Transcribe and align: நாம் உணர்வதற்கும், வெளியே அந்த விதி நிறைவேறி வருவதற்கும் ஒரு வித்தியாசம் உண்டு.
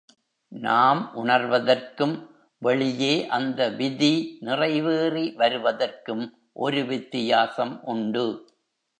நாம் 0.47 1.11
உணர்வதற்கும், 1.15 2.27
வெளியே 2.57 3.27
அந்த 3.27 3.69
விதி 3.69 4.37
நிறைவேறி 4.39 5.31
வருவதற்கும் 5.31 6.33
ஒரு 6.53 6.85
வித்தியாசம் 6.85 7.83
உண்டு. 7.83 8.25